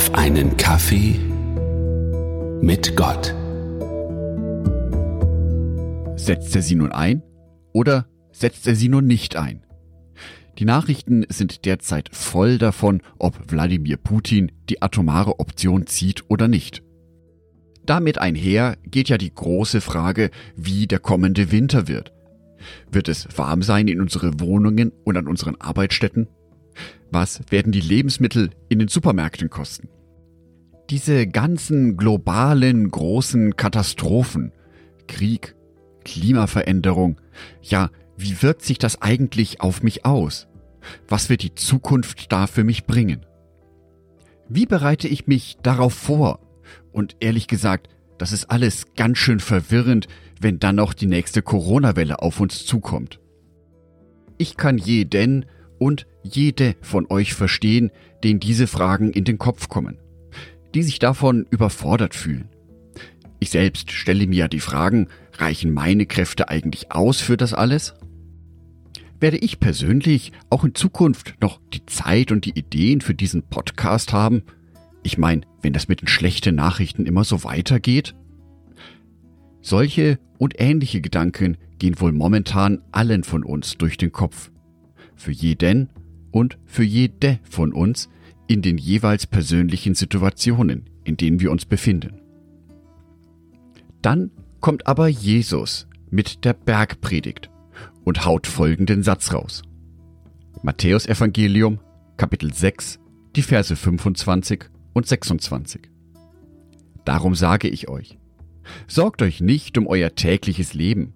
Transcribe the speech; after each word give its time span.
auf 0.00 0.14
einen 0.14 0.56
Kaffee 0.56 1.14
mit 2.62 2.96
Gott. 2.96 3.34
Setzt 6.16 6.56
er 6.56 6.62
sie 6.62 6.74
nun 6.74 6.90
ein 6.90 7.22
oder 7.74 8.06
setzt 8.32 8.66
er 8.66 8.74
sie 8.74 8.88
nun 8.88 9.06
nicht 9.06 9.36
ein? 9.36 9.66
Die 10.58 10.64
Nachrichten 10.64 11.26
sind 11.28 11.66
derzeit 11.66 12.08
voll 12.12 12.56
davon, 12.56 13.02
ob 13.18 13.52
Wladimir 13.52 13.98
Putin 13.98 14.50
die 14.70 14.80
atomare 14.80 15.38
Option 15.38 15.86
zieht 15.86 16.24
oder 16.30 16.48
nicht. 16.48 16.82
Damit 17.84 18.16
einher 18.16 18.78
geht 18.86 19.10
ja 19.10 19.18
die 19.18 19.34
große 19.34 19.82
Frage, 19.82 20.30
wie 20.56 20.86
der 20.86 21.00
kommende 21.00 21.52
Winter 21.52 21.88
wird. 21.88 22.14
Wird 22.90 23.10
es 23.10 23.28
warm 23.36 23.60
sein 23.60 23.86
in 23.86 24.00
unsere 24.00 24.40
Wohnungen 24.40 24.92
und 25.04 25.18
an 25.18 25.28
unseren 25.28 25.60
Arbeitsstätten? 25.60 26.26
Was 27.10 27.40
werden 27.50 27.72
die 27.72 27.80
Lebensmittel 27.80 28.50
in 28.68 28.78
den 28.78 28.88
Supermärkten 28.88 29.50
kosten? 29.50 29.88
Diese 30.90 31.26
ganzen 31.26 31.96
globalen 31.96 32.90
großen 32.90 33.56
Katastrophen, 33.56 34.52
Krieg, 35.06 35.54
Klimaveränderung, 36.04 37.20
ja, 37.62 37.90
wie 38.16 38.42
wirkt 38.42 38.62
sich 38.62 38.78
das 38.78 39.00
eigentlich 39.00 39.60
auf 39.60 39.82
mich 39.82 40.04
aus? 40.04 40.48
Was 41.08 41.28
wird 41.28 41.42
die 41.42 41.54
Zukunft 41.54 42.32
da 42.32 42.46
für 42.46 42.64
mich 42.64 42.86
bringen? 42.86 43.24
Wie 44.48 44.66
bereite 44.66 45.08
ich 45.08 45.26
mich 45.26 45.58
darauf 45.62 45.94
vor? 45.94 46.40
Und 46.92 47.16
ehrlich 47.20 47.46
gesagt, 47.46 47.88
das 48.18 48.32
ist 48.32 48.50
alles 48.50 48.94
ganz 48.96 49.18
schön 49.18 49.40
verwirrend, 49.40 50.08
wenn 50.40 50.58
dann 50.58 50.76
noch 50.76 50.92
die 50.92 51.06
nächste 51.06 51.40
Corona-Welle 51.40 52.20
auf 52.20 52.40
uns 52.40 52.66
zukommt. 52.66 53.20
Ich 54.38 54.56
kann 54.56 54.76
jeden 54.78 55.46
und 55.80 56.06
jede 56.22 56.76
von 56.82 57.06
euch 57.10 57.34
verstehen, 57.34 57.90
denen 58.22 58.38
diese 58.38 58.66
Fragen 58.66 59.10
in 59.10 59.24
den 59.24 59.38
Kopf 59.38 59.68
kommen, 59.68 59.98
die 60.74 60.82
sich 60.82 60.98
davon 60.98 61.46
überfordert 61.50 62.14
fühlen. 62.14 62.50
Ich 63.40 63.50
selbst 63.50 63.90
stelle 63.90 64.26
mir 64.26 64.36
ja 64.36 64.48
die 64.48 64.60
Fragen, 64.60 65.08
reichen 65.38 65.72
meine 65.72 66.04
Kräfte 66.04 66.50
eigentlich 66.50 66.92
aus 66.92 67.20
für 67.20 67.38
das 67.38 67.54
alles? 67.54 67.94
Werde 69.18 69.38
ich 69.38 69.58
persönlich 69.58 70.32
auch 70.50 70.64
in 70.64 70.74
Zukunft 70.74 71.34
noch 71.40 71.60
die 71.72 71.84
Zeit 71.86 72.30
und 72.30 72.44
die 72.44 72.58
Ideen 72.58 73.00
für 73.00 73.14
diesen 73.14 73.42
Podcast 73.42 74.12
haben? 74.12 74.42
Ich 75.02 75.16
meine, 75.16 75.42
wenn 75.62 75.72
das 75.72 75.88
mit 75.88 76.02
den 76.02 76.08
schlechten 76.08 76.54
Nachrichten 76.54 77.06
immer 77.06 77.24
so 77.24 77.42
weitergeht? 77.42 78.14
Solche 79.62 80.18
und 80.36 80.60
ähnliche 80.60 81.00
Gedanken 81.00 81.56
gehen 81.78 81.98
wohl 82.00 82.12
momentan 82.12 82.82
allen 82.92 83.24
von 83.24 83.44
uns 83.44 83.78
durch 83.78 83.96
den 83.96 84.12
Kopf. 84.12 84.50
Für 85.20 85.32
jeden 85.32 85.90
und 86.30 86.56
für 86.64 86.82
jede 86.82 87.40
von 87.42 87.74
uns 87.74 88.08
in 88.48 88.62
den 88.62 88.78
jeweils 88.78 89.26
persönlichen 89.26 89.94
Situationen, 89.94 90.88
in 91.04 91.18
denen 91.18 91.40
wir 91.40 91.50
uns 91.50 91.66
befinden. 91.66 92.22
Dann 94.00 94.30
kommt 94.60 94.86
aber 94.86 95.08
Jesus 95.08 95.86
mit 96.08 96.46
der 96.46 96.54
Bergpredigt 96.54 97.50
und 98.02 98.24
haut 98.24 98.46
folgenden 98.46 99.02
Satz 99.02 99.34
raus. 99.34 99.60
Matthäus 100.62 101.04
Evangelium, 101.04 101.80
Kapitel 102.16 102.54
6, 102.54 102.98
die 103.36 103.42
Verse 103.42 103.76
25 103.76 104.70
und 104.94 105.06
26. 105.06 105.82
Darum 107.04 107.34
sage 107.34 107.68
ich 107.68 107.90
euch, 107.90 108.16
sorgt 108.86 109.20
euch 109.20 109.42
nicht 109.42 109.76
um 109.76 109.86
euer 109.86 110.14
tägliches 110.14 110.72
Leben, 110.72 111.12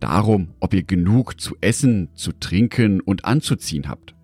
darum, 0.00 0.48
ob 0.60 0.74
ihr 0.74 0.82
genug 0.82 1.40
zu 1.40 1.56
essen, 1.60 2.08
zu 2.14 2.32
trinken 2.32 3.00
und 3.00 3.24
anzuziehen 3.24 3.88
habt. 3.88 4.14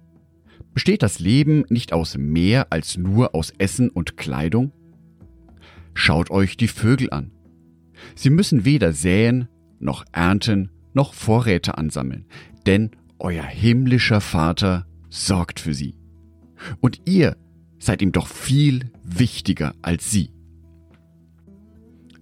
Besteht 0.75 1.03
das 1.03 1.19
Leben 1.19 1.64
nicht 1.69 1.92
aus 1.92 2.17
mehr 2.17 2.73
als 2.73 2.97
nur 2.97 3.34
aus 3.34 3.53
Essen 3.59 3.91
und 3.91 4.17
Kleidung? 4.17 4.73
Schaut 5.95 6.31
euch 6.31 6.56
die 6.56 6.69
Vögel 6.69 7.11
an. 7.11 7.31
Sie 8.14 8.30
müssen 8.30 8.64
weder 8.64 8.92
säen, 8.92 9.48
noch 9.79 10.05
ernten, 10.13 10.70
noch 10.95 11.14
Vorräte 11.14 11.77
ansammeln, 11.77 12.27
denn 12.67 12.91
euer 13.19 13.45
himmlischer 13.45 14.20
Vater 14.20 14.86
sorgt 15.11 15.61
für 15.61 15.75
sie. 15.75 15.95
Und 16.80 17.02
ihr 17.05 17.36
seid 17.79 18.01
ihm 18.01 18.13
doch 18.13 18.27
viel 18.27 18.91
wichtiger 19.05 19.75
als 19.83 20.11
sie. 20.11 20.30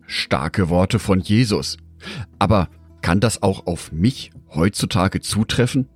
Starke 0.07 0.69
Worte 0.69 0.99
von 0.99 1.21
Jesus. 1.21 1.77
Aber 2.39 2.69
kann 3.03 3.21
das 3.21 3.43
auch 3.43 3.67
auf 3.67 3.93
mich 3.93 4.31
heutzutage 4.55 5.21
zutreffen? 5.21 5.89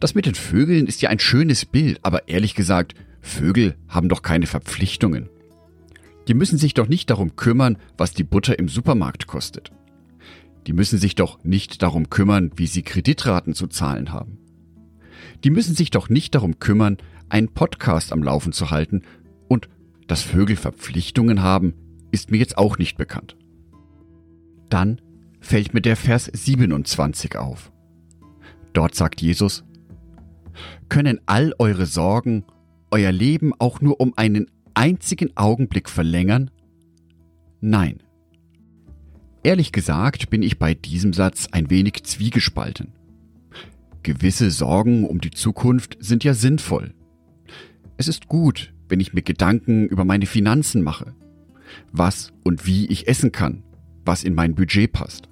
Das 0.00 0.14
mit 0.14 0.26
den 0.26 0.34
Vögeln 0.34 0.86
ist 0.86 1.02
ja 1.02 1.10
ein 1.10 1.18
schönes 1.18 1.64
Bild, 1.64 2.00
aber 2.02 2.28
ehrlich 2.28 2.54
gesagt, 2.54 2.94
Vögel 3.20 3.76
haben 3.88 4.08
doch 4.08 4.22
keine 4.22 4.46
Verpflichtungen. 4.46 5.28
Die 6.26 6.34
müssen 6.34 6.58
sich 6.58 6.74
doch 6.74 6.88
nicht 6.88 7.10
darum 7.10 7.36
kümmern, 7.36 7.78
was 7.96 8.12
die 8.12 8.24
Butter 8.24 8.58
im 8.58 8.68
Supermarkt 8.68 9.26
kostet. 9.26 9.72
Die 10.66 10.72
müssen 10.72 10.98
sich 10.98 11.14
doch 11.14 11.42
nicht 11.44 11.82
darum 11.82 12.10
kümmern, 12.10 12.50
wie 12.56 12.66
sie 12.66 12.82
Kreditraten 12.82 13.54
zu 13.54 13.66
zahlen 13.66 14.12
haben. 14.12 14.38
Die 15.44 15.50
müssen 15.50 15.74
sich 15.74 15.90
doch 15.90 16.08
nicht 16.08 16.34
darum 16.34 16.58
kümmern, 16.58 16.98
einen 17.28 17.48
Podcast 17.48 18.12
am 18.12 18.22
Laufen 18.22 18.52
zu 18.52 18.70
halten 18.70 19.02
und 19.48 19.68
dass 20.06 20.22
Vögel 20.22 20.56
Verpflichtungen 20.56 21.42
haben, 21.42 21.74
ist 22.10 22.30
mir 22.30 22.38
jetzt 22.38 22.58
auch 22.58 22.78
nicht 22.78 22.96
bekannt. 22.96 23.36
Dann 24.68 25.00
fällt 25.40 25.74
mir 25.74 25.80
der 25.80 25.96
Vers 25.96 26.30
27 26.32 27.36
auf. 27.36 27.72
Dort 28.72 28.94
sagt 28.94 29.20
Jesus, 29.20 29.64
können 30.88 31.20
all 31.26 31.54
eure 31.58 31.86
Sorgen 31.86 32.44
euer 32.90 33.12
Leben 33.12 33.52
auch 33.58 33.80
nur 33.80 34.00
um 34.00 34.14
einen 34.16 34.46
einzigen 34.74 35.36
Augenblick 35.36 35.88
verlängern? 35.88 36.50
Nein. 37.60 38.02
Ehrlich 39.42 39.72
gesagt 39.72 40.30
bin 40.30 40.42
ich 40.42 40.58
bei 40.58 40.74
diesem 40.74 41.12
Satz 41.12 41.48
ein 41.52 41.70
wenig 41.70 42.04
zwiegespalten. 42.04 42.92
Gewisse 44.02 44.50
Sorgen 44.50 45.04
um 45.04 45.20
die 45.20 45.30
Zukunft 45.30 45.96
sind 46.00 46.24
ja 46.24 46.34
sinnvoll. 46.34 46.94
Es 47.96 48.08
ist 48.08 48.28
gut, 48.28 48.72
wenn 48.88 49.00
ich 49.00 49.12
mir 49.12 49.22
Gedanken 49.22 49.86
über 49.86 50.04
meine 50.04 50.26
Finanzen 50.26 50.82
mache, 50.82 51.14
was 51.92 52.32
und 52.44 52.66
wie 52.66 52.86
ich 52.86 53.08
essen 53.08 53.32
kann, 53.32 53.64
was 54.04 54.24
in 54.24 54.34
mein 54.34 54.54
Budget 54.54 54.92
passt. 54.92 55.27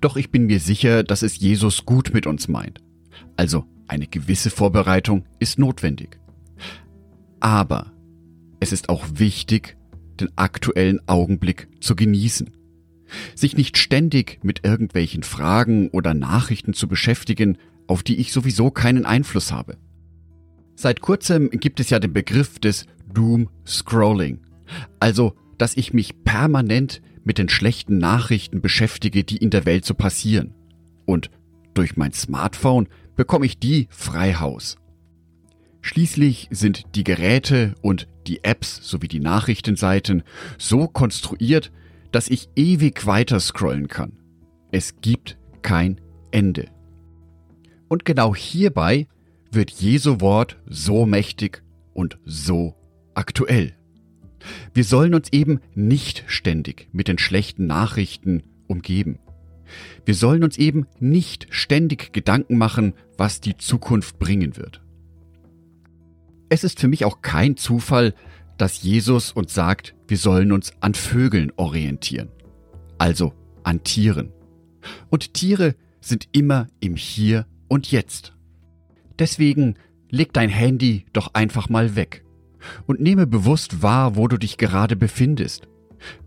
Doch 0.00 0.16
ich 0.16 0.30
bin 0.30 0.46
mir 0.46 0.60
sicher, 0.60 1.02
dass 1.02 1.22
es 1.22 1.38
Jesus 1.38 1.84
gut 1.84 2.12
mit 2.12 2.26
uns 2.26 2.48
meint. 2.48 2.80
Also 3.36 3.64
eine 3.88 4.06
gewisse 4.06 4.50
Vorbereitung 4.50 5.24
ist 5.38 5.58
notwendig. 5.58 6.18
Aber 7.40 7.92
es 8.60 8.72
ist 8.72 8.88
auch 8.88 9.04
wichtig, 9.14 9.76
den 10.20 10.30
aktuellen 10.36 11.00
Augenblick 11.06 11.68
zu 11.80 11.94
genießen. 11.94 12.50
Sich 13.34 13.56
nicht 13.56 13.78
ständig 13.78 14.40
mit 14.42 14.64
irgendwelchen 14.64 15.22
Fragen 15.22 15.88
oder 15.90 16.14
Nachrichten 16.14 16.72
zu 16.72 16.88
beschäftigen, 16.88 17.58
auf 17.86 18.02
die 18.02 18.16
ich 18.16 18.32
sowieso 18.32 18.70
keinen 18.70 19.06
Einfluss 19.06 19.52
habe. 19.52 19.76
Seit 20.74 21.00
kurzem 21.00 21.50
gibt 21.50 21.80
es 21.80 21.90
ja 21.90 22.00
den 22.00 22.12
Begriff 22.12 22.58
des 22.58 22.86
Doom 23.12 23.48
Scrolling. 23.66 24.40
Also, 24.98 25.34
dass 25.58 25.76
ich 25.76 25.92
mich 25.92 26.24
permanent 26.24 27.00
mit 27.26 27.38
den 27.38 27.48
schlechten 27.48 27.98
Nachrichten 27.98 28.62
beschäftige, 28.62 29.24
die 29.24 29.36
in 29.36 29.50
der 29.50 29.66
Welt 29.66 29.84
so 29.84 29.94
passieren. 29.94 30.54
Und 31.06 31.30
durch 31.74 31.96
mein 31.96 32.12
Smartphone 32.12 32.88
bekomme 33.16 33.46
ich 33.46 33.58
die 33.58 33.88
frei 33.90 34.34
Haus. 34.34 34.76
Schließlich 35.82 36.48
sind 36.50 36.84
die 36.94 37.02
Geräte 37.04 37.74
und 37.82 38.08
die 38.28 38.44
Apps 38.44 38.88
sowie 38.88 39.08
die 39.08 39.20
Nachrichtenseiten 39.20 40.22
so 40.56 40.86
konstruiert, 40.86 41.72
dass 42.12 42.28
ich 42.28 42.48
ewig 42.54 43.06
weiter 43.06 43.40
scrollen 43.40 43.88
kann. 43.88 44.12
Es 44.70 45.00
gibt 45.00 45.36
kein 45.62 46.00
Ende. 46.30 46.68
Und 47.88 48.04
genau 48.04 48.34
hierbei 48.34 49.08
wird 49.50 49.70
Jesu 49.72 50.20
Wort 50.20 50.60
so 50.66 51.06
mächtig 51.06 51.62
und 51.92 52.18
so 52.24 52.76
aktuell. 53.14 53.74
Wir 54.74 54.84
sollen 54.84 55.14
uns 55.14 55.32
eben 55.32 55.60
nicht 55.74 56.24
ständig 56.26 56.88
mit 56.92 57.08
den 57.08 57.18
schlechten 57.18 57.66
Nachrichten 57.66 58.42
umgeben. 58.66 59.18
Wir 60.04 60.14
sollen 60.14 60.44
uns 60.44 60.58
eben 60.58 60.86
nicht 61.00 61.48
ständig 61.50 62.12
Gedanken 62.12 62.58
machen, 62.58 62.94
was 63.16 63.40
die 63.40 63.56
Zukunft 63.56 64.18
bringen 64.18 64.56
wird. 64.56 64.80
Es 66.48 66.62
ist 66.62 66.78
für 66.78 66.88
mich 66.88 67.04
auch 67.04 67.22
kein 67.22 67.56
Zufall, 67.56 68.14
dass 68.56 68.82
Jesus 68.82 69.32
uns 69.32 69.52
sagt, 69.52 69.94
wir 70.06 70.16
sollen 70.16 70.52
uns 70.52 70.72
an 70.80 70.94
Vögeln 70.94 71.52
orientieren. 71.56 72.28
Also 72.98 73.34
an 73.64 73.82
Tieren. 73.82 74.32
Und 75.10 75.34
Tiere 75.34 75.74
sind 76.00 76.28
immer 76.32 76.68
im 76.78 76.94
Hier 76.94 77.46
und 77.68 77.90
Jetzt. 77.90 78.34
Deswegen 79.18 79.74
leg 80.08 80.32
dein 80.32 80.50
Handy 80.50 81.06
doch 81.12 81.34
einfach 81.34 81.68
mal 81.68 81.96
weg 81.96 82.22
und 82.86 83.00
nehme 83.00 83.26
bewusst 83.26 83.82
wahr, 83.82 84.16
wo 84.16 84.28
du 84.28 84.36
dich 84.36 84.58
gerade 84.58 84.96
befindest, 84.96 85.68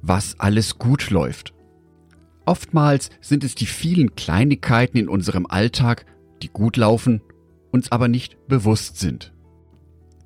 was 0.01 0.39
alles 0.39 0.77
gut 0.77 1.09
läuft. 1.09 1.53
Oftmals 2.45 3.09
sind 3.21 3.43
es 3.43 3.55
die 3.55 3.67
vielen 3.67 4.15
Kleinigkeiten 4.15 4.97
in 4.97 5.07
unserem 5.07 5.45
Alltag, 5.45 6.05
die 6.41 6.49
gut 6.49 6.77
laufen, 6.77 7.21
uns 7.71 7.91
aber 7.91 8.07
nicht 8.07 8.47
bewusst 8.47 8.97
sind. 8.97 9.33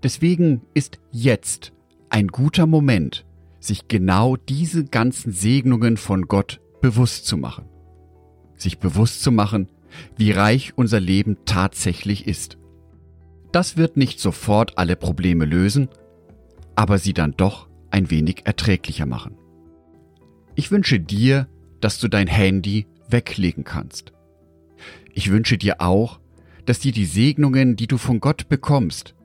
Deswegen 0.03 0.61
ist 0.73 0.99
jetzt 1.11 1.73
ein 2.09 2.27
guter 2.27 2.65
Moment, 2.67 3.25
sich 3.59 3.87
genau 3.87 4.35
diese 4.35 4.85
ganzen 4.85 5.31
Segnungen 5.31 5.97
von 5.97 6.23
Gott 6.23 6.61
bewusst 6.81 7.25
zu 7.25 7.37
machen. 7.37 7.65
Sich 8.55 8.79
bewusst 8.79 9.23
zu 9.23 9.31
machen, 9.31 9.69
wie 10.17 10.31
reich 10.31 10.73
unser 10.75 10.99
Leben 10.99 11.37
tatsächlich 11.45 12.27
ist. 12.27 12.57
Das 13.51 13.77
wird 13.77 13.97
nicht 13.97 14.19
sofort 14.19 14.77
alle 14.77 14.95
Probleme 14.95 15.45
lösen, 15.45 15.89
aber 16.75 16.97
sie 16.97 17.13
dann 17.13 17.33
doch 17.37 17.67
ein 17.91 18.09
wenig 18.09 18.45
erträglicher 18.45 19.05
machen. 19.05 19.37
Ich 20.55 20.71
wünsche 20.71 20.99
dir, 20.99 21.47
dass 21.81 21.99
du 21.99 22.07
dein 22.07 22.27
Handy 22.27 22.87
weglegen 23.09 23.63
kannst. 23.63 24.13
Ich 25.13 25.29
wünsche 25.31 25.57
dir 25.57 25.81
auch, 25.81 26.19
dass 26.65 26.79
dir 26.79 26.91
die 26.91 27.05
Segnungen, 27.05 27.75
die 27.75 27.87
du 27.87 27.97
von 27.97 28.19
Gott 28.19 28.49
bekommst, 28.49 29.15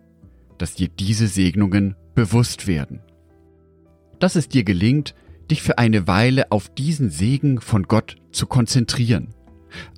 dass 0.58 0.74
dir 0.74 0.88
diese 0.88 1.28
Segnungen 1.28 1.94
bewusst 2.14 2.66
werden. 2.66 3.00
Dass 4.18 4.34
es 4.34 4.48
dir 4.48 4.64
gelingt, 4.64 5.14
dich 5.50 5.62
für 5.62 5.78
eine 5.78 6.06
Weile 6.06 6.50
auf 6.50 6.68
diesen 6.68 7.10
Segen 7.10 7.60
von 7.60 7.84
Gott 7.84 8.16
zu 8.32 8.46
konzentrieren, 8.46 9.28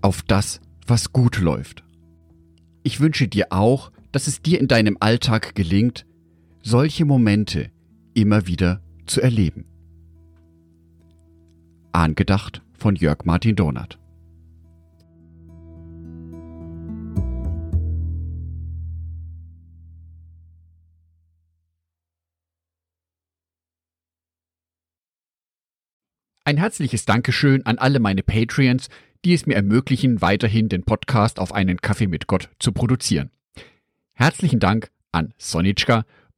auf 0.02 0.22
das, 0.22 0.60
was 0.86 1.12
gut 1.12 1.38
läuft. 1.38 1.82
Ich 2.82 3.00
wünsche 3.00 3.26
dir 3.26 3.46
auch, 3.50 3.90
dass 4.12 4.26
es 4.26 4.42
dir 4.42 4.60
in 4.60 4.68
deinem 4.68 4.96
Alltag 5.00 5.54
gelingt, 5.54 6.06
solche 6.62 7.04
Momente 7.04 7.70
immer 8.14 8.46
wieder 8.46 8.82
zu 9.06 9.20
erleben. 9.20 9.64
Angedacht 11.92 12.62
von 12.78 12.94
Jörg 12.96 13.24
Martin 13.24 13.56
Donat. 13.56 13.98
Ein 26.44 26.56
herzliches 26.56 27.04
Dankeschön 27.04 27.64
an 27.64 27.78
alle 27.78 28.00
meine 28.00 28.22
Patreons, 28.22 28.88
die 29.24 29.34
es 29.34 29.46
mir 29.46 29.54
ermöglichen, 29.54 30.20
weiterhin 30.20 30.68
den 30.68 30.82
Podcast 30.82 31.38
auf 31.38 31.52
einen 31.52 31.80
Kaffee 31.80 32.08
mit 32.08 32.26
Gott 32.26 32.48
zu 32.58 32.72
produzieren. 32.72 33.30
Herzlichen 34.14 34.58
Dank 34.58 34.90
an 35.12 35.32
Sonitschka 35.38 36.04